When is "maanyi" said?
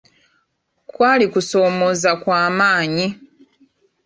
2.57-3.07